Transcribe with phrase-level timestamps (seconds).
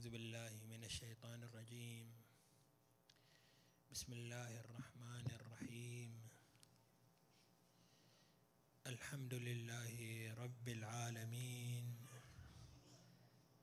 [0.00, 2.08] أعوذ بالله من الشيطان الرجيم.
[3.92, 6.10] بسم الله الرحمن الرحيم.
[8.86, 9.96] الحمد لله
[10.40, 11.84] رب العالمين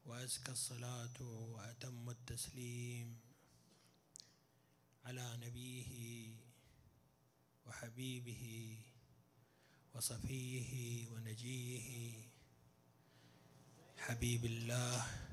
[0.05, 1.18] وأزكى الصلاة
[1.58, 3.17] وأتم التسليم
[5.06, 5.92] على نبيه
[7.65, 8.46] وحبيبه
[9.94, 10.72] وصفيه
[11.10, 11.90] ونجيه.
[13.97, 15.26] حبيب الله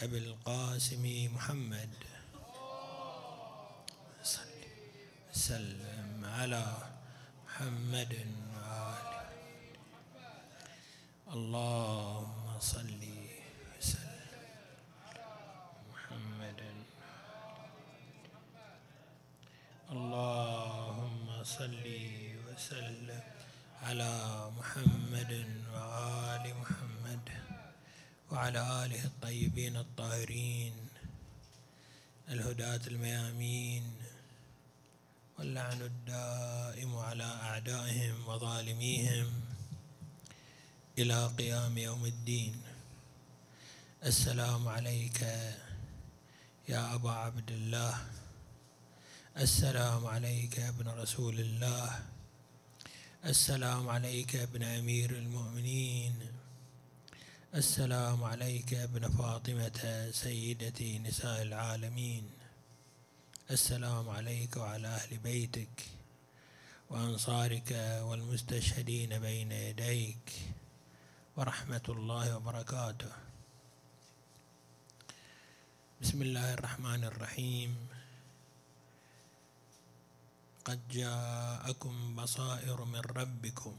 [0.00, 1.04] أبي القاسم
[1.34, 1.92] محمد.
[4.24, 4.60] صل
[5.28, 6.64] وسلم على
[7.44, 8.14] محمد
[8.56, 9.28] وآله.
[11.36, 13.02] اللهم صل
[13.76, 14.40] وسلم.
[15.92, 16.60] محمد
[19.92, 21.84] اللهم صل
[22.48, 23.24] وسلم
[23.84, 24.12] على
[24.56, 25.32] محمد
[25.68, 27.26] وآل محمد.
[28.30, 30.74] وعلى آله الطيبين الطاهرين
[32.28, 33.84] الهداة الميامين
[35.38, 39.28] واللعن الدائم على أعدائهم وظالميهم
[40.98, 42.54] إلى قيام يوم الدين.
[44.04, 45.22] السلام عليك
[46.68, 47.94] يا أبا عبد الله.
[49.36, 52.02] السلام عليك يا ابن رسول الله.
[53.24, 56.39] السلام عليك يا ابن أمير المؤمنين.
[57.50, 62.30] السلام عليك يا ابن فاطمة سيدتي نساء العالمين.
[63.50, 65.86] السلام عليك وعلى أهل بيتك
[66.90, 67.70] وأنصارك
[68.06, 70.30] والمستشهدين بين يديك
[71.36, 73.12] ورحمة الله وبركاته.
[76.02, 77.74] بسم الله الرحمن الرحيم.
[80.64, 83.76] قد جاءكم بصائر من ربكم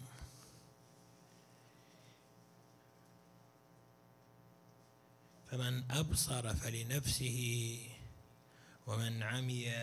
[5.52, 7.80] فمن أبصر فلنفسه
[8.88, 9.74] ومن عمي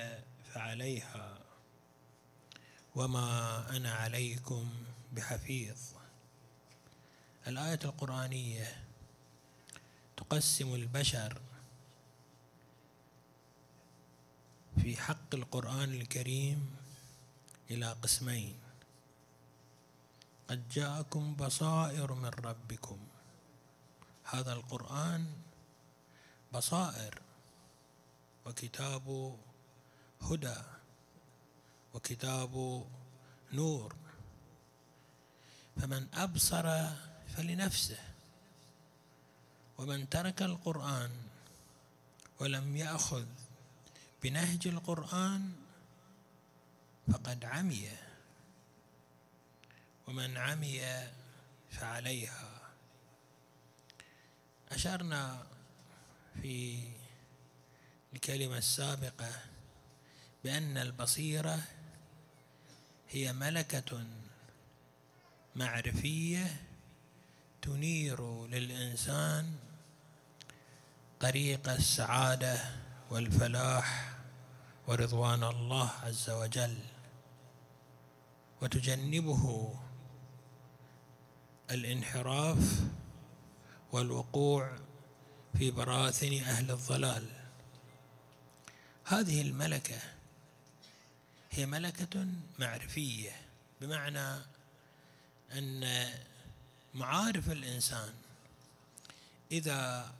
[0.54, 1.38] فعليها
[2.94, 3.26] وما
[3.76, 4.70] أنا عليكم
[5.12, 5.76] بحفيظ.
[7.46, 8.84] الآية القرآنية
[10.16, 11.40] تقسم البشر
[14.82, 16.76] في حق القرآن الكريم
[17.70, 18.56] إلى قسمين.
[20.48, 22.98] قد جاءكم بصائر من ربكم.
[24.24, 25.47] هذا القرآن
[26.52, 27.22] بصائر
[28.46, 29.36] وكتاب
[30.22, 30.60] هدى
[31.94, 32.84] وكتاب
[33.52, 33.96] نور.
[35.76, 36.66] فمن أبصر
[37.36, 37.98] فلنفسه
[39.78, 41.10] ومن ترك القرآن
[42.40, 43.26] ولم يأخذ
[44.22, 45.52] بنهج القرآن
[47.12, 47.90] فقد عمي
[50.08, 51.08] ومن عمي
[51.70, 52.70] فعليها.
[54.70, 55.46] أشرنا
[56.42, 56.82] في
[58.12, 59.30] الكلمة السابقة
[60.44, 61.58] بأن البصيرة
[63.08, 64.04] هي ملكة
[65.56, 66.56] معرفية
[67.62, 69.56] تنير للإنسان
[71.20, 72.60] طريق السعادة
[73.10, 74.14] والفلاح
[74.86, 76.78] ورضوان الله عز وجل
[78.62, 79.74] وتجنبه
[81.70, 82.80] الانحراف
[83.92, 84.78] والوقوع
[85.58, 87.26] في براثن أهل الضلال.
[89.04, 90.00] هذه الملكة
[91.50, 92.26] هي ملكة
[92.58, 93.36] معرفية
[93.80, 94.42] بمعنى
[95.52, 96.10] أن
[96.94, 98.14] معارف الإنسان
[99.52, 100.12] إذا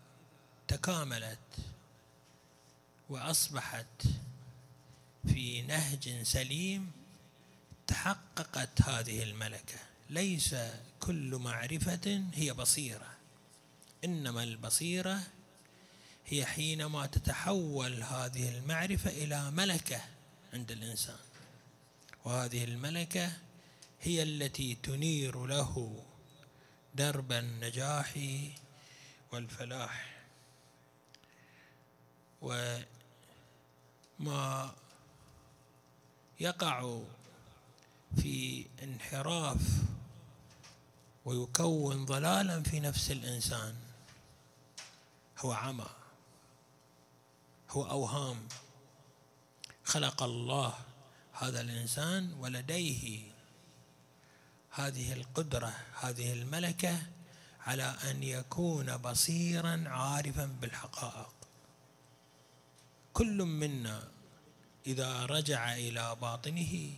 [0.69, 1.39] تكاملت
[3.09, 4.03] وأصبحت
[5.27, 6.93] في نهج سليم
[7.87, 9.79] تحققت هذه الملكة.
[10.11, 10.55] ليس
[11.01, 13.18] كل معرفة هي بصيرة.
[14.05, 15.21] إنما البصيرة
[16.27, 20.01] هي حينما تتحول هذه المعرفة إلى ملكة
[20.53, 21.19] عند الإنسان.
[22.25, 23.33] وهذه الملكة
[24.01, 26.05] هي التي تنير له
[26.95, 28.15] درب النجاح
[29.33, 30.23] والفلاح.
[34.21, 34.75] وما
[36.41, 37.01] يقع
[38.17, 39.63] في انحراف
[41.25, 43.88] ويكون ضلالا في نفس الإنسان.
[45.39, 45.87] هو عمى
[47.71, 48.49] هو أوهام.
[49.85, 50.75] خلق الله
[51.33, 53.33] هذا الإنسان ولديه
[54.71, 57.03] هذه القدرة هذه الملكة
[57.61, 61.35] على أن يكون بصيرا عارفا بالحقائق.
[63.13, 64.09] كل منا
[64.87, 66.95] إذا رجع إلى باطنه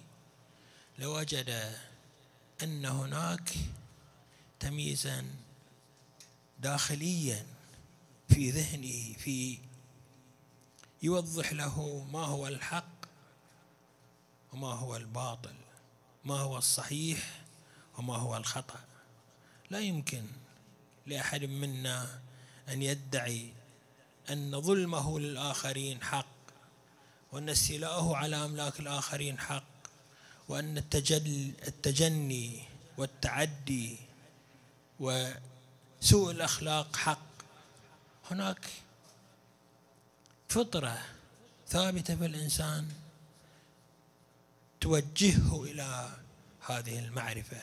[0.98, 1.78] لوجد
[2.62, 3.54] أن هناك
[4.60, 5.34] تمييزا
[6.58, 7.46] داخليا
[8.34, 9.58] في ذهنه في
[11.02, 13.00] يوضح له ما هو الحق
[14.52, 15.54] وما هو الباطل
[16.24, 17.42] ما هو الصحيح
[17.98, 18.80] وما هو الخطأ.
[19.70, 20.26] لا يمكن
[21.06, 22.20] لأحد منا
[22.68, 23.52] أن يدعي
[24.30, 26.26] أن ظلمه للآخرين حق
[27.32, 29.64] وأن استيلاءه على أملاك الآخرين حق
[30.48, 32.62] وأن التجل التجني
[32.98, 33.96] والتعدي
[35.00, 37.29] وسوء الأخلاق حق.
[38.30, 38.70] هناك
[40.48, 40.98] فطرة
[41.68, 42.88] ثابتة في الإنسان
[44.80, 46.10] توجهه إلى
[46.66, 47.62] هذه المعرفة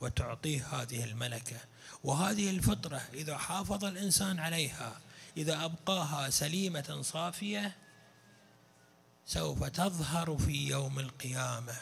[0.00, 1.56] وتعطيه هذه الملكة.
[2.04, 5.00] وهذه الفطرة إذا حافظ الإنسان عليها
[5.36, 7.76] إذا أبقاها سليمة صافية
[9.26, 11.76] سوف تظهر في يوم القيامة.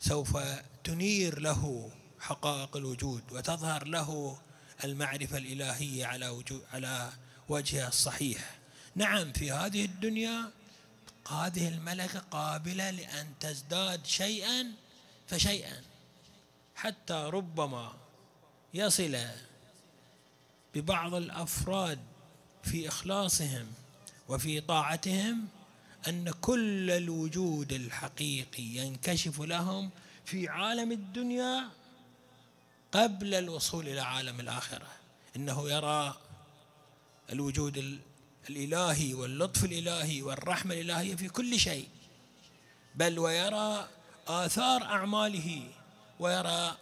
[0.00, 0.38] سوف
[0.84, 4.38] تنير له حقائق الوجود وتظهر له
[4.84, 7.12] المعرفة الإلهية على وجود على
[7.48, 8.58] وجهها الصحيح.
[8.94, 10.50] نعم في هذه الدنيا
[11.30, 14.72] هذه الملكة قابلة لأن تزداد شيئا
[15.28, 15.82] فشيئا
[16.74, 17.92] حتى ربما
[18.74, 19.18] يصل
[20.74, 21.98] ببعض الأفراد
[22.62, 23.66] في إخلاصهم
[24.28, 25.48] وفي طاعتهم
[26.08, 29.90] أن كل الوجود الحقيقي ينكشف لهم
[30.24, 31.68] في عالم الدنيا
[32.96, 34.86] قبل الوصول إلى عالم الآخرة.
[35.36, 36.16] إنه يرى
[37.32, 38.00] الوجود
[38.50, 41.88] الإلهي واللطف الإلهي والرحمة الإلهية في كل شيء.
[42.94, 43.88] بل ويرى
[44.28, 45.62] آثار أعماله
[46.20, 46.76] ويرى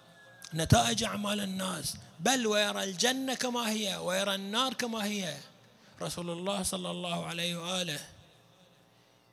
[0.55, 1.97] نتائج أعمال الناس.
[2.21, 5.37] بل ويرى الجنة كما هي ويرى النار كما هي.
[6.03, 8.01] رسول الله صلى الله عليه وآله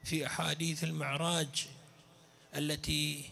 [0.03, 1.67] في أحاديث المعراج
[2.55, 3.29] التي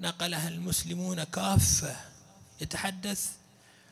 [0.00, 2.13] نقلها المسلمون كافة.
[2.60, 3.32] يتحدث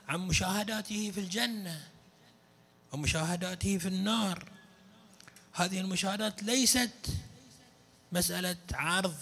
[0.09, 1.89] عن مشاهداته في الجنة
[2.93, 4.49] ومشاهداته في النار.
[5.53, 7.07] هذه المشاهدات ليست
[8.13, 9.17] مسألة عرض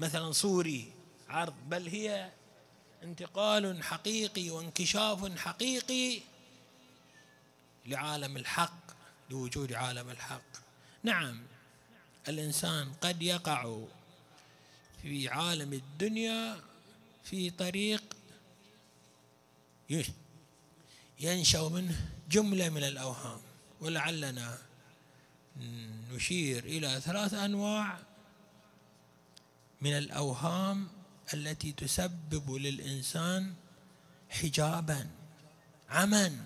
[0.00, 0.92] مثلا صوري
[1.28, 2.30] عرض بل هي
[3.02, 6.20] انتقال حقيقي وانكشاف حقيقي
[7.86, 8.80] لعالم الحق
[9.30, 10.50] لوجود عالم الحق.
[11.02, 11.42] نعم
[12.28, 13.78] الإنسان قد يقع
[15.02, 16.60] في عالم الدنيا
[17.24, 18.19] في طريق
[21.20, 23.40] ينشأ منه جملة من الأوهام
[23.80, 24.58] ولعلنا
[26.10, 27.98] نشير إلى ثلاث أنواع
[29.80, 30.88] من الأوهام
[31.34, 33.54] التي تسبب للإنسان
[34.30, 35.10] حجابا
[35.90, 36.36] عما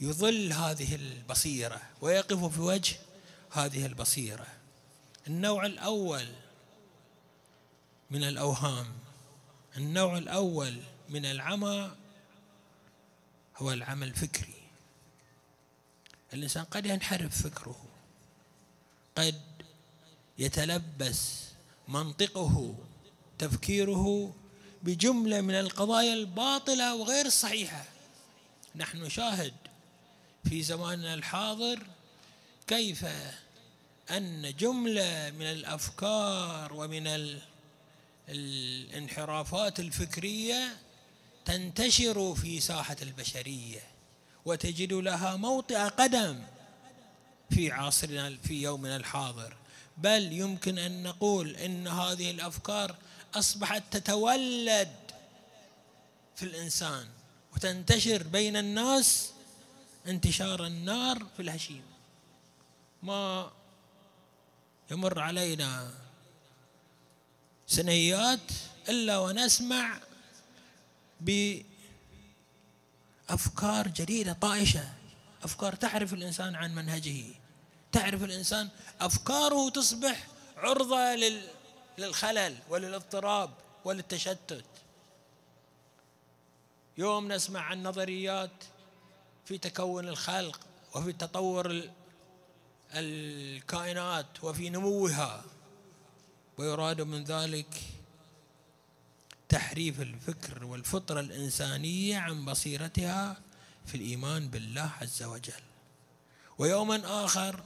[0.00, 2.96] يظل هذه البصيرة ويقف في وجه
[3.50, 4.46] هذه البصيرة.
[5.26, 6.26] النوع الأول
[8.10, 8.86] من الأوهام
[9.78, 10.76] النوع الأول
[11.08, 11.90] من العمى
[13.56, 14.54] هو العمى الفكري.
[16.32, 17.84] الإنسان قد ينحرف فكره
[19.16, 19.40] قد
[20.38, 21.44] يتلبس
[21.88, 22.74] منطقه
[23.38, 24.34] تفكيره
[24.82, 27.84] بجملة من القضايا الباطلة وغير الصحيحه
[28.76, 29.54] نحن نشاهد
[30.44, 31.78] في زماننا الحاضر
[32.66, 33.06] كيف
[34.10, 37.06] أن جملة من الأفكار ومن
[38.28, 40.76] الانحرافات الفكرية
[41.44, 43.80] تنتشر في ساحة البشرية
[44.44, 46.42] وتجد لها موطئ قدم
[47.50, 49.56] في عصرنا في يومنا الحاضر.
[49.96, 52.96] بل يمكن أن نقول إن هذه الأفكار
[53.34, 54.92] أصبحت تتولد
[56.36, 57.06] في الإنسان
[57.54, 59.32] وتنتشر بين الناس
[60.06, 61.82] انتشار النار في الهشيم.
[63.02, 63.50] ما
[64.90, 65.90] يمر علينا
[67.68, 68.40] سنيات
[68.88, 70.00] إلا ونسمع
[73.28, 74.92] بأفكار جديدة طائشة.
[75.42, 77.24] أفكار تعرف الإنسان عن منهجه.
[77.92, 78.68] تعرف الإنسان
[79.00, 81.14] أفكاره تصبح عرضة
[81.98, 83.50] للخلل وللاضطراب
[83.84, 84.64] وللتشتت.
[86.98, 88.64] يوم نسمع عن نظريات
[89.44, 90.60] في تكون الخلق
[90.94, 91.90] وفي تطور
[92.94, 95.44] الكائنات وفي نموها.
[96.58, 97.82] ويراد من ذلك
[99.48, 103.36] تحريف الفكر والفطرة الإنسانية عن بصيرتها
[103.86, 105.62] في الإيمان بالله عز وجل.
[106.58, 107.62] ويوما آخر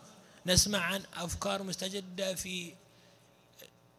[0.46, 2.74] نسمع عن أفكار مستجدة في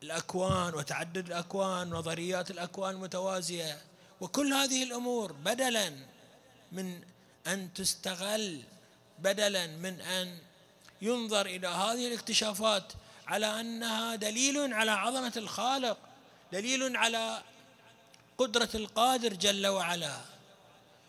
[0.04, 3.82] الأكوان وتعدد الأكوان نظريات الأكوان المتوازية
[4.22, 5.94] وكل هذه الأمور بدلا
[6.72, 7.02] من
[7.48, 8.62] أن تستغل
[9.20, 10.38] بدلا من أن
[11.02, 12.94] ينظر إلى هذه الاكتشافات
[13.28, 15.98] على أنها دليل على عظمة الخالق
[16.52, 17.44] دليل على
[18.38, 20.22] قدرة القادر جل وعلا.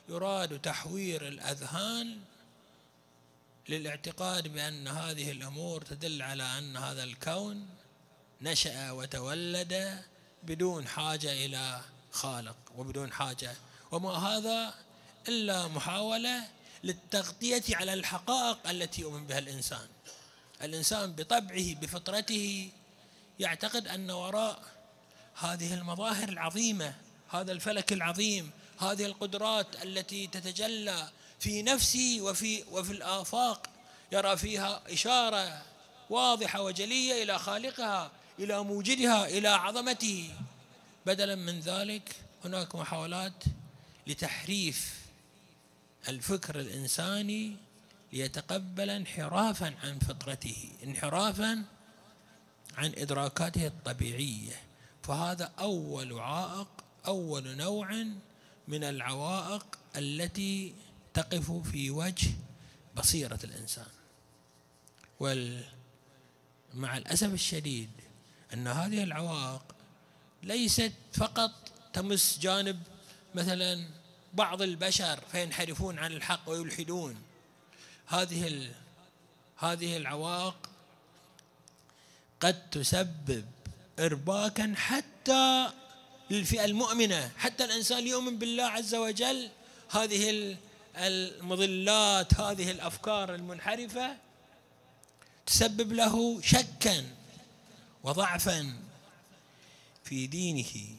[0.09, 2.21] يراد تحوير الأذهان
[3.69, 7.69] للاعتقاد بأن هذه الأمور تدل على أن هذا الكون
[8.41, 10.03] نشأ وتولد
[10.43, 11.81] بدون حاجة إلى
[12.13, 13.55] خالق وبدون حاجة.
[13.91, 14.75] وما هذا
[15.29, 16.49] إلا محاولة
[16.85, 19.89] للتغطية على الحقائق التي يؤمن بها الإنسان.
[20.63, 22.71] الإنسان بطبعه بفطرته
[23.39, 24.63] يعتقد أن وراء
[25.35, 26.95] هذه المظاهر العظيمة
[27.31, 31.09] هذا الفلك العظيم هذه القدرات التي تتجلى
[31.41, 33.67] في نفسه وفي وفي الآفاق
[34.13, 35.63] يرى فيها إشارة
[36.11, 40.31] واضحة وجلية إلى خالقها إلى موجدها إلى عظمته.
[41.07, 43.45] بدلا من ذلك هناك محاولات
[44.07, 44.95] لتحريف
[46.09, 47.57] الفكر الإنساني
[48.15, 51.65] ليتقبل انحرافا عن فطرته انحرافا
[52.77, 54.61] عن إدراكاته الطبيعية.
[55.03, 56.69] فهذا أول عائق
[57.07, 58.07] أول نوع
[58.69, 59.67] من العوائق
[59.97, 60.75] التي
[61.15, 62.31] تقف في وجه
[62.97, 63.87] بصيرة الإنسان.
[65.21, 67.91] ومع الأسف الشديد
[68.53, 69.63] أن هذه العوائق
[70.43, 71.51] ليست فقط
[71.93, 72.83] تمس جانب
[73.35, 73.89] مثلا
[74.35, 77.17] بعض البشر فينحرفون عن الحق ويلحدون.
[78.07, 78.71] هذه
[79.57, 80.57] هذه العوائق
[82.41, 83.45] قد تسبب
[83.99, 85.71] ارباكا حتى
[86.31, 89.51] للفئة المؤمنة حتى الإنسان يؤمن بالله عز وجل.
[89.91, 90.57] هذه
[90.97, 94.17] المضلات هذه الأفكار المنحرفة
[95.47, 97.05] تسبب له شكا
[98.03, 98.79] وضعفا
[100.05, 100.97] في دينه.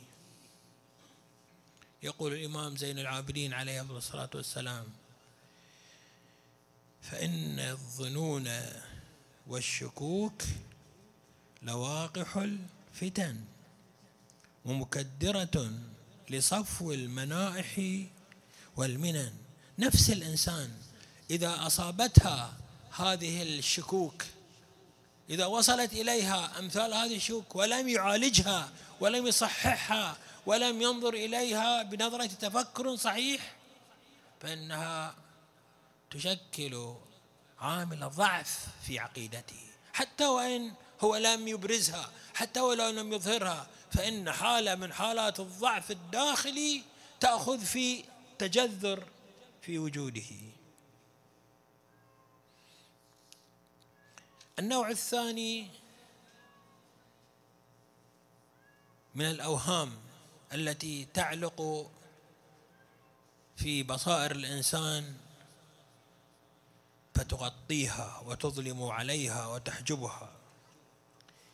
[2.03, 4.85] يقول الإمام زين العابدين عليه الصلاة والسلام
[7.11, 8.51] فإن الظنون
[9.47, 10.43] والشكوك
[11.61, 13.41] لواقح الفتن
[14.65, 15.71] ومكدرة
[16.29, 18.01] لصفو المنائح
[18.77, 19.33] والمنن.
[19.79, 20.71] نفس الإنسان
[21.29, 22.53] إذا أصابتها
[22.91, 24.25] هذه الشكوك
[25.29, 28.69] إذا وصلت إليها أمثال هذه الشكوك ولم يعالجها
[28.99, 33.55] ولم يصححها ولم ينظر إليها بنظرة تفكر صحيح
[34.41, 35.15] فإنها
[36.15, 36.95] تشكل
[37.59, 39.65] عامل ضعف في عقيدته.
[39.93, 46.83] حتى وإن هو لم يبرزها حتى ولو لم يظهرها فإن حالة من حالات الضعف الداخلي
[47.19, 48.03] تأخذ في
[48.39, 49.03] تجذر
[49.61, 50.31] في وجوده.
[54.59, 55.67] النوع الثاني
[59.15, 59.97] من الأوهام
[60.53, 61.91] التي تعلق
[63.57, 65.17] في بصائر الإنسان
[67.15, 70.31] فتغطيها وتظلم عليها وتحجبها.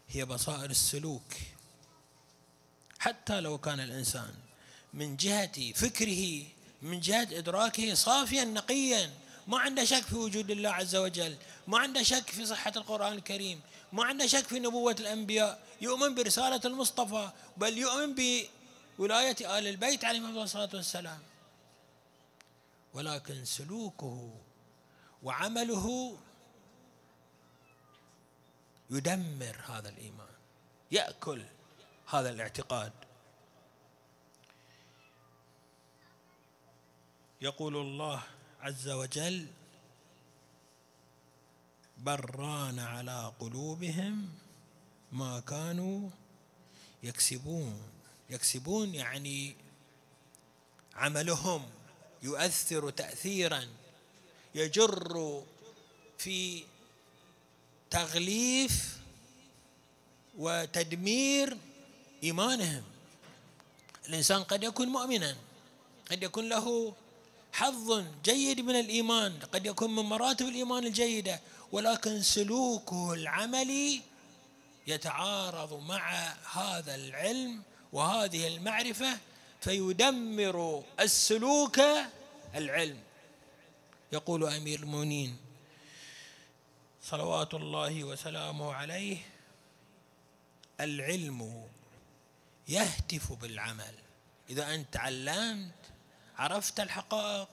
[0.10, 1.34] هي بصائر السلوك.
[3.00, 4.34] حتى لو كان الإنسان
[4.94, 6.44] من جهة فكره
[6.82, 9.12] من جهة إدراكه صافيا نقيا
[9.48, 11.36] ما عنده شك في وجود الله عز وجل
[11.68, 13.62] ما عنده شك في صحة القرآن الكريم
[13.94, 18.16] ما عنده شك في نبوة الأنبياء يؤمن برسالة المصطفى بل يؤمن
[18.98, 21.20] بولاية آل البيت عليهم الصلاة والسلام.
[22.94, 24.34] ولكن سلوكه
[25.24, 26.18] وعمله
[28.90, 30.36] يدمر هذا الإيمان
[30.92, 31.46] يأكل
[32.10, 32.92] هذا الاعتقاد.
[37.42, 38.24] يقول الله
[38.62, 39.48] عز وجل
[41.98, 44.30] بران على قلوبهم
[45.12, 46.10] ما كانوا
[47.04, 47.82] يكسبون.
[48.30, 49.56] يكسبون يعني
[50.96, 51.70] عملهم
[52.24, 53.68] يؤثر تاثيرا
[54.56, 55.44] يجر
[56.18, 56.64] في
[57.92, 58.98] تغليف
[60.38, 61.58] وتدمير
[62.24, 62.84] إيمانهم.
[64.10, 65.36] الإنسان قد يكون مؤمنا
[66.12, 66.94] قد يكون له
[67.54, 71.40] حظ جيد من الإيمان قد يكون من مراتب الإيمان الجيدة
[71.72, 74.02] ولكن سلوكه العملي
[74.88, 77.62] يتعارض مع هذا العلم
[77.94, 79.18] وهذه المعرفة
[79.62, 81.82] فيدمر السلوك
[82.56, 82.98] العلم.
[84.12, 85.38] يقول أمير المؤمنين
[87.04, 89.18] صلوات الله وسلامه عليه
[90.80, 91.68] العلم
[92.68, 93.96] يهتف بالعمل.
[94.50, 95.74] إذا أنت علمت
[96.38, 97.50] عرفت الحقائق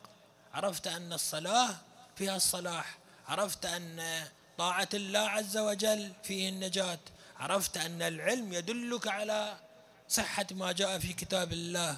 [0.55, 1.77] عرفت أن الصلاة
[2.17, 2.99] فيها الصلاح
[3.29, 4.25] عرفت أن
[4.59, 6.99] طاعة الله عز وجل فيه النجاة
[7.37, 9.61] عرفت أن العلم يدلك على
[10.09, 11.97] صحة ما جاء في كتاب الله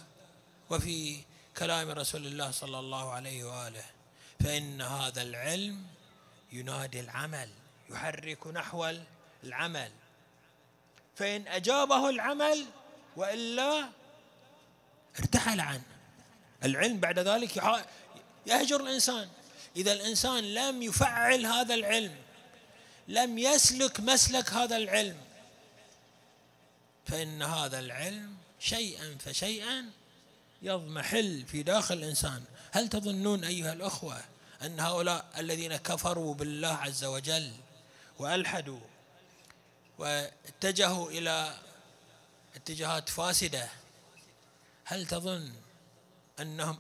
[0.71, 1.23] وفي
[1.57, 3.85] كلام رسول الله صلى الله عليه وآله.
[4.44, 5.87] فإن هذا العلم
[6.52, 7.49] ينادي العمل
[7.90, 8.92] يحرك نحو
[9.44, 9.90] العمل.
[11.16, 12.66] فإن أجابه العمل
[13.16, 13.88] وإلا
[15.18, 15.82] ارتحل عنه.
[16.64, 17.62] العلم بعد ذلك
[18.47, 19.28] يهجر الإنسان.
[19.76, 22.16] إذا الإنسان لم يفعل هذا العلم
[23.09, 25.16] لم يسلك مسلك هذا العلم
[27.06, 29.90] فإن هذا العلم شيئا فشيئا
[30.62, 32.45] يضمحل في داخل الإنسان.
[32.73, 34.21] هل تظنون أيها الأخوة
[34.62, 37.52] أن هؤلاء الذين كفروا بالله عز وجل
[38.19, 38.81] وألحدوا
[39.99, 41.55] واتجهوا إلى
[42.57, 43.69] اتجاهات فاسدة
[44.85, 45.52] هل تظن
[46.40, 46.79] أنهم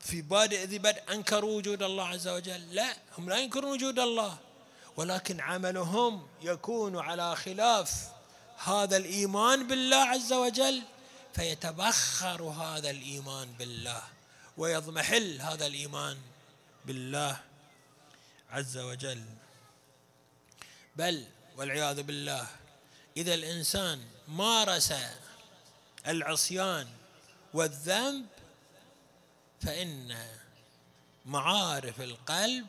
[0.00, 4.38] في بادئ ذي بدء أنكروا وجود الله عز وجل؟ لا هم لا ينكرون وجود الله
[4.96, 8.08] ولكن عملهم يكون على خلاف
[8.64, 10.82] هذا الإيمان بالله عز وجل.
[11.38, 14.02] فيتبخر هذا الإيمان بالله
[14.56, 16.18] ويضمحل هذا الإيمان
[16.84, 17.40] بالله
[18.50, 19.24] عز وجل.
[20.96, 21.24] بل
[21.56, 22.46] والعياذ بالله
[23.16, 24.94] إذا الإنسان مارس
[26.06, 26.88] العصيان
[27.54, 28.26] والذنب
[29.60, 30.26] فإن
[31.26, 32.66] معارف القلب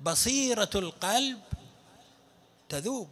[0.00, 1.40] بصيرة القلب
[2.68, 3.10] تذوب.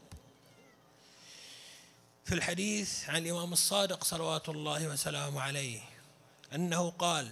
[2.24, 5.80] في الحديث عن الإمام الصادق صلوات الله وسلامه عليه
[6.54, 7.30] أنه قال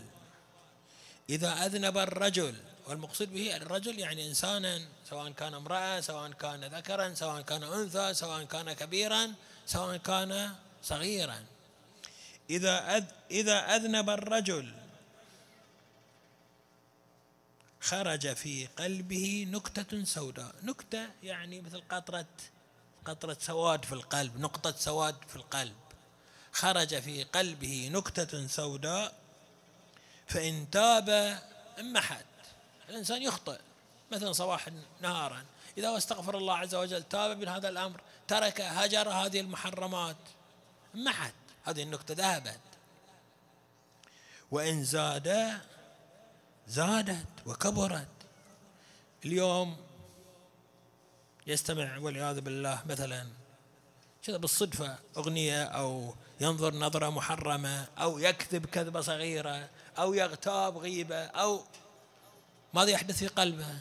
[1.30, 2.54] إذا أذنب الرجل
[2.87, 4.80] والمقصود به الرجل يعني إنسانا
[5.11, 9.35] سواء كان امرأة سواء كان ذكرا سواء كان أنثى سواء كان كبيرا
[9.66, 11.44] سواء كان صغيرا.
[12.50, 14.75] إذا إذا أذنب الرجل
[17.80, 20.54] خرج في قلبه نكتة سوداء.
[20.62, 22.26] نكتة يعني مثل قطرة
[23.11, 25.76] قطرة سواد في القلب نقطة سواد في القلب.
[26.52, 29.14] خرج في قلبه نكتة سوداء
[30.26, 31.38] فإن تاب
[31.79, 32.25] انمحت.
[32.88, 33.59] الإنسان يخطئ
[34.12, 35.45] مثلا صباحا نهارا.
[35.79, 40.17] إذا استغفر الله عز وجل تاب من هذا الأمر ترك هجر هذه المحرمات
[40.95, 41.35] انمحت.
[41.64, 42.61] هذه النكتة ذهبت.
[44.50, 45.61] وإن زاد
[46.69, 48.09] زادت وكبرت.
[49.25, 49.77] اليوم
[51.46, 53.26] يستمع والعياذ بالله مثلا.
[54.22, 61.64] كذا بالصدفة أغنية أو ينظر نظرة محرمة أو يكذب كذبة صغيرة أو يغتاب غيبة أو
[62.74, 63.81] ماذا يحدث في قلبه؟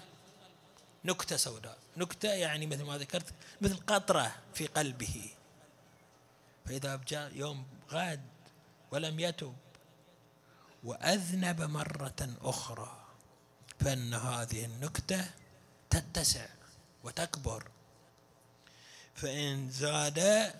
[1.06, 1.78] نكتة سوداء.
[1.98, 5.30] نكتة يعني مثل ما ذكرت مثل قطرة في قلبه.
[6.65, 8.22] فإذا جاء يوم غاد
[8.91, 9.56] ولم يتب
[10.84, 13.06] وأذنب مرة أخرى
[13.80, 15.26] فإن هذه النكتة
[15.89, 16.59] تتسع.
[17.04, 17.64] وتكبر.
[19.16, 20.54] فإن زاد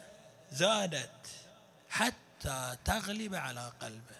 [0.52, 1.28] زادت
[1.90, 4.20] حتى تغلب على قلبه.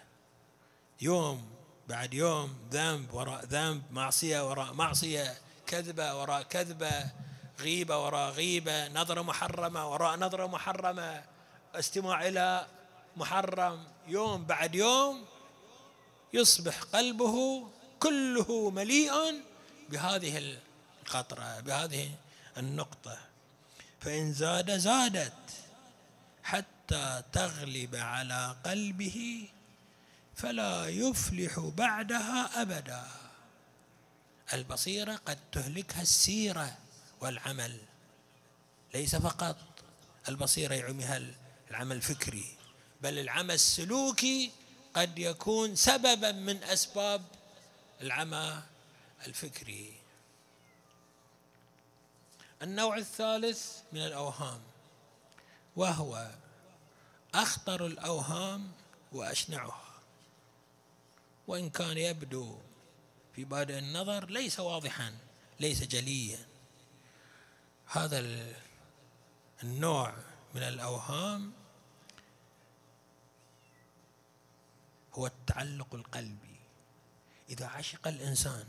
[1.00, 1.50] يوم
[1.88, 7.10] بعد يوم ذنب وراء ذنب معصية وراء معصية كذبة وراء كذبة
[7.60, 11.24] غيبة وراء غيبة نظرة محرمة وراء نظرة محرمة
[11.74, 12.66] استماع إلى
[13.16, 13.84] محرم.
[14.08, 15.24] يوم بعد يوم
[16.32, 17.66] يصبح قلبه
[18.00, 19.12] كله مليء
[19.88, 20.38] بهذه
[21.02, 22.10] القطرة بهذه
[22.56, 23.18] النقطة.
[24.00, 25.32] فإن زاد زادت
[26.44, 29.48] حتى تغلب على قلبه
[30.34, 33.08] فلا يفلح بعدها أبدا.
[34.52, 36.78] البصيرة قد تهلكها السيرة
[37.20, 37.80] والعمل.
[38.94, 39.56] ليس فقط
[40.28, 41.22] البصيرة يعميها
[41.70, 42.56] العمل الفكري
[43.02, 44.50] بل العمل السلوكي
[44.94, 47.22] قد يكون سببا من أسباب
[48.00, 48.62] العمى
[49.26, 49.99] الفكري.
[52.62, 54.60] النوع الثالث من الأوهام
[55.76, 56.30] وهو
[57.34, 58.72] أخطر الأوهام
[59.12, 59.90] وأشنعها.
[61.46, 62.58] وإن كان يبدو
[63.34, 65.14] في بادئ النظر ليس واضحا
[65.60, 66.46] ليس جليا.
[67.86, 68.46] هذا
[69.62, 70.14] النوع
[70.54, 71.52] من الأوهام
[75.14, 76.56] هو التعلق القلبي.
[77.50, 78.64] إذا عشق الإنسان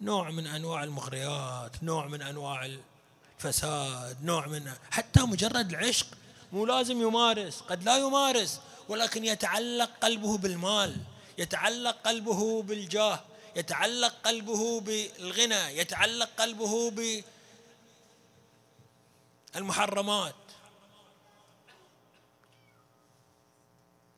[0.00, 2.64] نوع من أنواع المغريات نوع من أنواع
[3.36, 6.06] الفساد نوع من حتى مجرد العشق
[6.52, 10.96] مو لازم يمارس قد لا يمارس ولكن يتعلق قلبه بالمال
[11.38, 13.20] يتعلق قلبه بالجاه
[13.56, 16.92] يتعلق قلبه بالغنى يتعلق قلبه
[19.54, 20.34] بالمحرمات.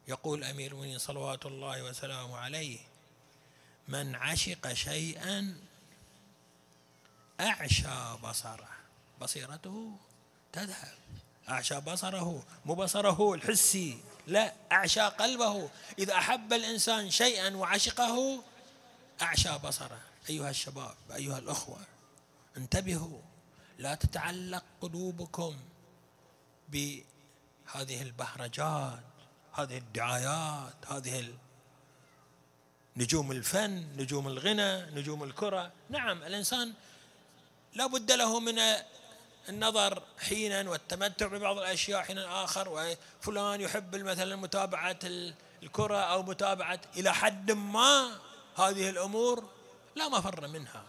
[0.08, 2.78] يقول أمير المؤمنين صلوات الله وسلامه عليه
[3.88, 5.60] من عشق شيئا
[7.40, 8.68] أعشى بصره.
[9.20, 9.96] بصيرته
[10.52, 10.98] تذهب.
[11.48, 15.70] أعشى بصره مو بصره الحسي لا أعشى قلبه.
[15.98, 18.42] إذا أحب الإنسان شيئا وعشقه
[19.22, 20.00] أعشى بصره.
[20.30, 21.78] أيها الشباب أيها الأخوة
[22.56, 23.20] انتبهوا
[23.78, 25.56] لا تتعلق قلوبكم
[26.68, 29.02] بهذه البهرجات
[29.52, 31.34] هذه الدعايات هذه
[32.96, 35.72] نجوم الفن نجوم الغنى نجوم الكرة.
[35.90, 36.72] نعم الإنسان
[37.74, 38.58] لا بد له من
[39.48, 44.98] النظر حينا والتمتع ببعض الأشياء حينا آخر وفلان يحب مثلا متابعة
[45.62, 48.18] الكرة أو متابعة إلى حد ما
[48.56, 49.48] هذه الأمور
[49.96, 50.84] لا مفر منها.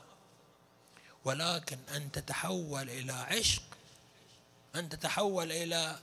[1.26, 3.64] ولكن أن تتحول إلى عشق
[4.76, 6.00] أن تتحول إلى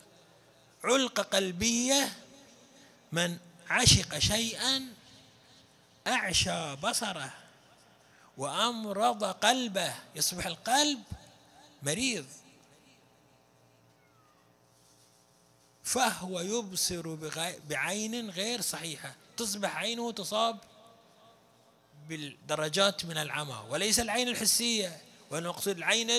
[0.84, 2.12] علقة قلبية
[3.12, 3.38] من
[3.70, 4.94] عشق شيئا
[6.06, 7.32] أعشى بصره
[8.36, 11.02] وأمرض قلبه يصبح القلب
[11.82, 12.26] مريض.
[15.86, 17.16] فهو يبصر
[17.68, 19.14] بعين غير صحيحة.
[19.36, 20.58] تصبح عينه تصاب
[22.08, 26.10] بالدرجات من العمى وليس العين الحسية ونقصد العين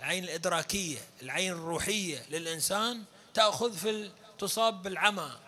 [0.00, 3.04] العين الإدراكية العين الروحية للإنسان.
[3.34, 5.38] تأخذ في تصاب بالعمى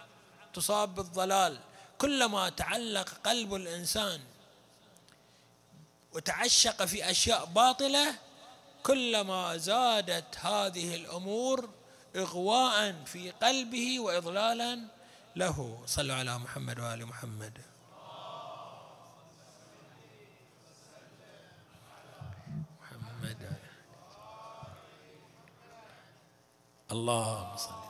[0.55, 1.61] تصاب بالضلال.
[1.99, 4.21] كلما تعلق قلب الإنسان
[6.13, 8.15] وتعشق في أشياء باطلة
[8.83, 11.78] كلما زادت هذه الأمور
[12.17, 14.81] إغواء في قلبه وإضلالا
[15.37, 15.83] له.
[15.87, 17.59] صلوا على محمد وآل محمد.
[22.81, 23.59] محمد.
[26.93, 27.89] اللهم صل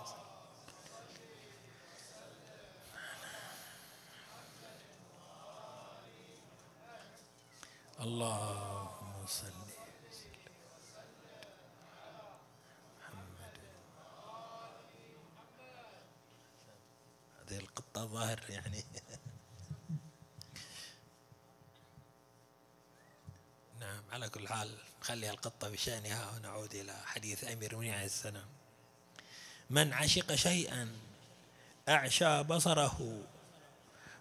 [8.00, 9.58] اللهم صل
[12.98, 13.56] محمد
[18.08, 18.84] هذه القطة ظاهر يعني.
[23.80, 28.46] نعم على كل حال نخلي القطة بشأنها ونعود إلى حديث أمير عليه السلام.
[29.70, 30.88] من عشق شيئا
[31.88, 33.24] أعشى بصره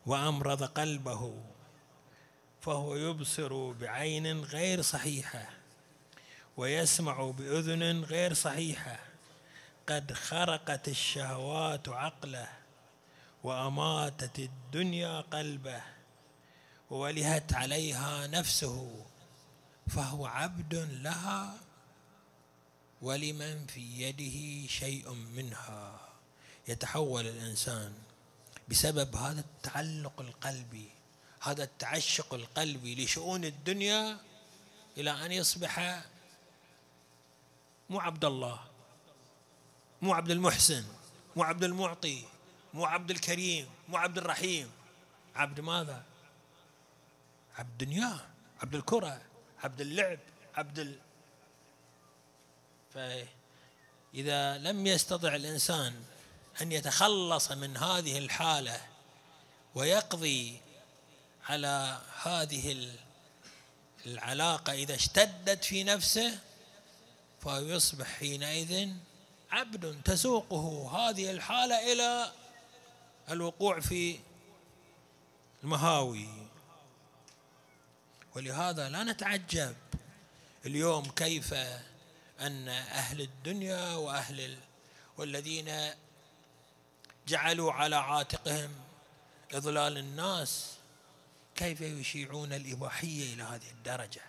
[0.06, 1.44] وأمرض قلبه
[2.62, 5.50] فهو يبصر بعين غير صحيحة
[6.58, 9.00] ويسمع بأذن غير صحيحة.
[9.88, 12.67] قد خرقت الشهوات عقله
[13.48, 15.82] وأماتت الدنيا قلبه
[16.90, 19.06] وولهت عليها نفسه
[19.88, 21.58] فهو عبد لها
[23.02, 26.00] ولمن في يده شيء منها.
[26.68, 27.94] يتحول الإنسان
[28.68, 30.90] بسبب هذا التعلق القلبي
[31.42, 34.18] هذا التعشق القلبي لشؤون الدنيا
[34.98, 36.04] إلى أن يصبح
[37.90, 38.60] مو عبد الله
[40.02, 40.86] مو عبد المحسن
[41.36, 42.37] مو عبد المعطي.
[42.74, 44.72] مو عبد الكريم مو عبد الرحيم.
[45.36, 46.04] عبد ماذا؟
[47.58, 48.20] عبد دنياه
[48.62, 49.22] عبد الكرة
[49.64, 50.20] عبد اللعب
[50.56, 51.00] عبد ال...
[52.94, 56.04] فإذا لم يستطع الإنسان
[56.62, 58.82] أن يتخلص من هذه الحالة
[59.76, 60.60] ويقضي
[61.50, 62.90] على هذه
[64.06, 66.40] العلاقة إذا اشتدت في نفسه
[67.44, 68.90] فيصبح حينئذ
[69.52, 72.32] عبد تسوقه هذه الحالة إلى
[73.30, 74.20] الوقوع في
[75.64, 76.28] المهاوي.
[78.36, 79.76] ولهذا لا نتعجب
[80.66, 81.54] اليوم كيف
[82.42, 84.58] أن أهل الدنيا وأهل
[85.18, 85.92] والذين
[87.28, 88.70] جعلوا على عاتقهم
[89.54, 90.78] إضلال الناس
[91.56, 94.22] كيف يشيعون الإباحية إلى هذه الدرجة؟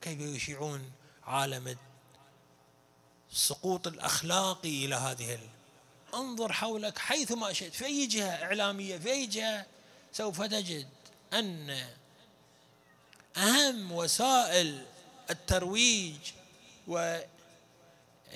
[0.00, 0.92] كيف يشيعون
[1.24, 1.76] عالم
[3.32, 5.38] السقوط الأخلاقي إلى هذه
[6.16, 9.66] أنظر حولك حيثما شئت في أي جهة إعلامية في أي جهة
[10.12, 10.88] سوف تجد
[11.32, 11.86] أن
[13.36, 14.86] أهم وسائل
[15.30, 16.16] الترويج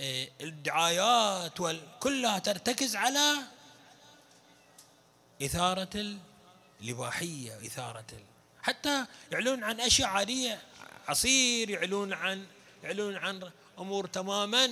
[0.01, 1.53] والدعايات
[2.01, 3.35] كلها ترتكز على
[5.43, 6.17] إثارة
[6.81, 8.05] الإباحية إثارة
[8.63, 10.63] حتى يعلون عن أشياء عادية
[11.09, 12.47] عصير يعلون عن
[12.85, 14.71] يعلون عن أمور تماما.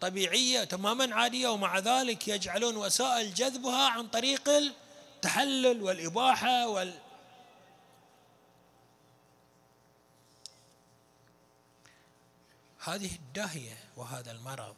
[0.00, 6.98] طبيعية تماما عادية ومع ذلك يجعلون وسائل جذبها عن طريق التحلل والإباحة وال.
[12.78, 14.76] هذه الداهية وهذا المرض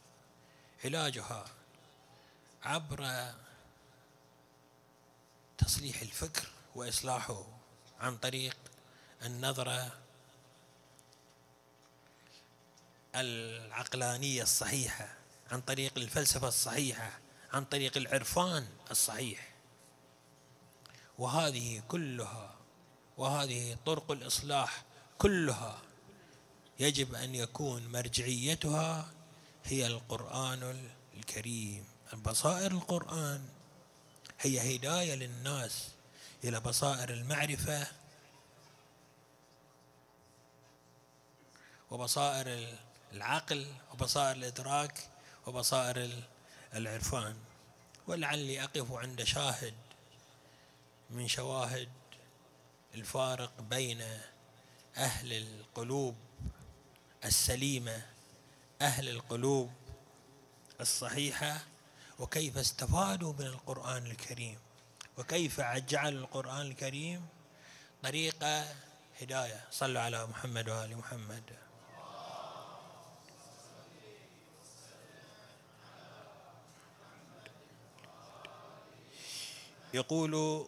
[0.85, 1.44] علاجها
[2.62, 3.32] عبر
[5.58, 7.44] تصليح الفكر وإصلاحه
[8.00, 8.56] عن طريق
[9.22, 10.01] النظرة
[13.14, 15.09] العقلانية الصحيحة
[15.51, 17.18] عن طريق الفلسفة الصحيحة
[17.53, 19.53] عن طريق العرفان الصحيح.
[21.18, 22.55] وهذه كلها
[23.18, 24.85] وهذه طرق الإصلاح
[25.18, 25.83] كلها
[26.79, 29.12] يجب أن يكون مرجعيتها
[29.64, 31.85] هي القرآن الكريم.
[32.12, 33.48] البصائر القرآن
[34.40, 35.88] هي هداية للناس
[36.44, 37.87] إلى بصائر المعرفة
[41.90, 42.77] وبصائر
[43.12, 45.09] العقل وبصائر الإدراك
[45.46, 46.11] وبصائر
[46.75, 47.37] العرفان.
[48.07, 49.75] ولعلي أقف عند شاهد
[51.11, 51.88] من شواهد
[52.94, 54.03] الفارق بين
[54.96, 56.16] أهل القلوب
[57.25, 58.07] السليمة
[58.83, 59.72] أهل القلوب
[60.81, 61.59] الصحيحة
[62.18, 64.59] وكيف استفادوا من القرآن الكريم
[65.18, 67.27] وكيف جعل القرآن الكريم
[68.03, 68.75] طريقة
[69.20, 69.64] هداية.
[69.70, 71.42] صلوا على محمد وآل محمد.
[79.94, 80.66] يقول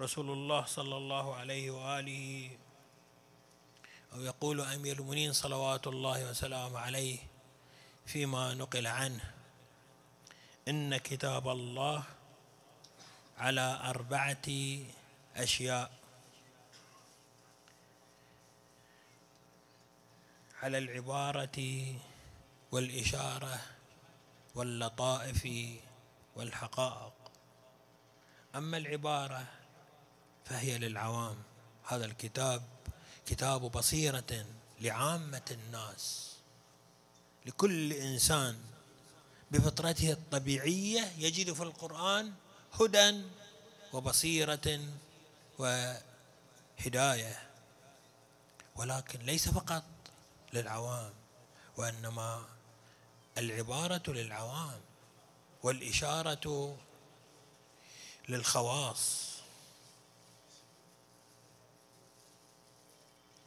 [0.00, 2.50] رسول الله صلى الله عليه وآله
[4.12, 7.18] أو يقول أمير المؤمنين صلوات الله وسلامه عليه
[8.06, 9.34] فيما نقل عنه
[10.68, 12.02] إن كتاب الله
[13.38, 14.48] على أربعة
[15.36, 15.90] أشياء.
[20.62, 21.58] على العبارة
[22.72, 23.60] والإشارة
[24.54, 25.48] واللطائف
[26.36, 27.21] والحقائق.
[28.54, 29.46] أما العبارة
[30.44, 31.36] فهي للعوام.
[31.84, 32.62] هذا الكتاب
[33.26, 34.46] كتاب بصيرة
[34.80, 36.32] لعامة الناس
[37.46, 38.58] لكل إنسان
[39.50, 42.32] بفطرته الطبيعية يجد في القرآن
[42.80, 43.22] هدى
[43.92, 44.80] وبصيرة
[45.58, 47.48] وهداية
[48.76, 49.84] ولكن ليس فقط
[50.52, 51.12] للعوام
[51.76, 52.44] وإنما
[53.38, 54.80] العبارة للعوام
[55.62, 56.76] والإشارة
[58.28, 59.32] للخواص.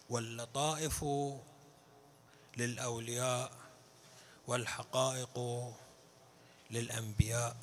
[0.10, 1.06] واللطائف
[2.58, 3.52] للأولياء
[4.48, 5.40] والحقائق
[6.72, 7.58] للأنبياء.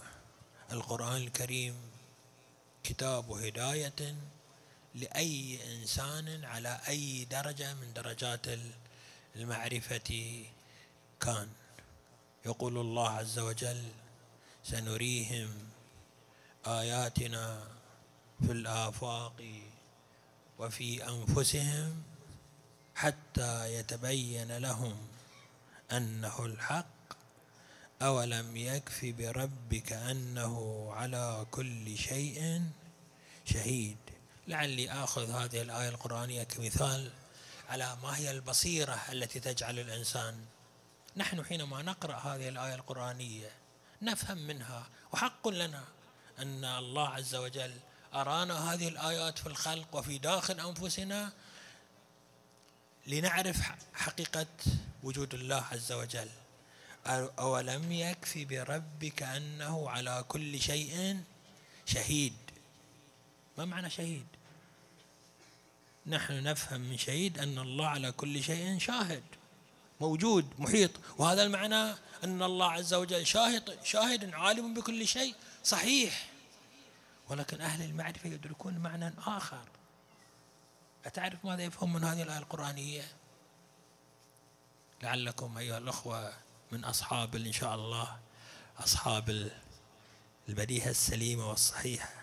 [0.72, 1.74] القرآن الكريم
[2.84, 4.16] كتاب هداية
[4.94, 8.46] لأي إنسان على أي درجة من درجات
[9.36, 10.44] المعرفة
[11.20, 11.48] كان.
[12.46, 13.88] يقول الله عز وجل
[14.64, 15.71] سنريهم
[16.66, 17.64] آياتنا
[18.46, 19.42] في الآفاق
[20.58, 22.02] وفي أنفسهم
[22.94, 24.96] حتى يتبين لهم
[25.92, 26.86] أنه الحق
[28.02, 32.62] أولم يكف بربك أنه على كل شيء
[33.44, 33.96] شهيد.
[34.48, 37.10] لعلي آخذ هذه الآية القرآنية كمثال
[37.68, 40.44] على ما هي البصيرة التي تجعل الإنسان.
[41.16, 43.50] نحن حينما نقرأ هذه الآية القرآنية
[44.02, 45.84] نفهم منها وحق لنا.
[46.38, 47.72] أن الله عز وجل
[48.14, 51.32] أرانا هذه الآيات في الخلق وفي داخل أنفسنا
[53.06, 53.60] لنعرف
[53.94, 54.46] حقيقة
[55.02, 56.28] وجود الله عز وجل.
[57.38, 61.20] أولم يكفي بربك أنه على كل شيء
[61.86, 62.36] شهيد؟
[63.58, 64.26] ما معنى شهيد؟
[66.06, 69.22] نحن نفهم من شهيد أن الله على كل شيء شاهد
[70.00, 70.90] موجود محيط.
[71.18, 76.28] وهذا المعنى أن الله عز وجل شاهد شاهد عالم بكل شيء صحيح.
[77.28, 79.64] ولكن أهل المعرفة يدركون معنى آخر.
[81.04, 83.04] أتعرف ماذا يفهم من هذه الآية القرآنية؟
[85.02, 86.32] لعلكم أيها الأخوة
[86.72, 88.18] من أصحاب إن شاء الله
[88.78, 89.50] أصحاب
[90.48, 92.22] البديهة السليمة والصحيحة.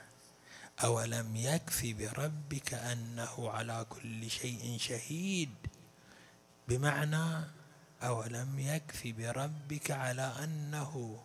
[0.83, 5.55] أولم يكفي بربك أنه على كل شيء شهيد؟
[6.67, 7.43] بمعنى
[8.03, 11.23] أولم يكفي بربك على أنه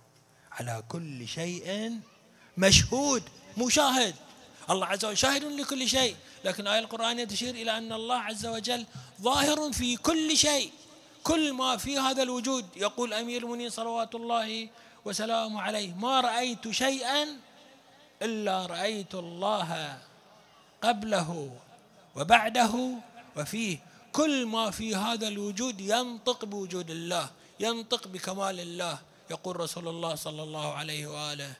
[0.54, 1.98] على كل شيء
[2.58, 3.22] مشهود
[3.58, 4.14] مشاهد
[4.70, 8.86] الله عز وجل شاهد لكل شيء لكن آية القرآن تشير إلى أن الله عز وجل
[9.22, 10.70] ظاهر في كل شيء
[11.24, 12.64] كل ما في هذا الوجود.
[12.76, 14.68] يقول أمير المؤمنين صلوات الله
[15.04, 17.40] وسلامه عليه ما رأيت شيئا
[18.22, 19.98] إلا رأيت الله
[20.82, 21.50] قبله
[22.16, 22.74] وبعده
[23.36, 23.78] وفيه.
[24.12, 28.98] كل ما في هذا الوجود ينطق بوجود الله ينطق بكمال الله.
[29.30, 31.54] يقول رسول الله صلى الله عليه وآله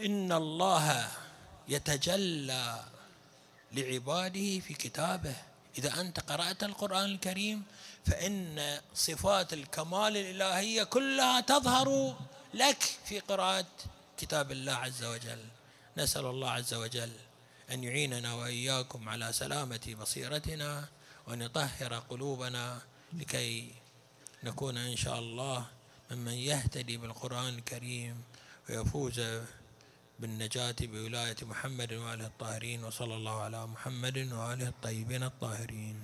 [0.00, 1.08] إن الله
[1.68, 2.84] يتجلى
[3.72, 5.34] لعباده في كتابه.
[5.78, 7.62] إذا أنت قرأت القرآن الكريم
[8.06, 12.16] فإن صفات الكمال الإلهية كلها تظهر
[12.54, 13.66] لك في قراءة
[14.16, 15.44] كتاب الله عز وجل.
[15.96, 17.12] نسأل الله عز وجل
[17.70, 20.88] أن يعيننا وإياكم على سلامة بصيرتنا
[21.26, 22.80] وأن يطهر قلوبنا
[23.12, 23.74] لكي
[24.44, 25.66] نكون إن شاء الله
[26.12, 28.16] ممن يهتدي بالقرآن الكريم
[28.68, 29.20] ويفوز
[30.20, 35.96] بالنجاة بولاية محمد وآله الطاهرين وصلى الله على محمد وآله الطيبين الطاهرين.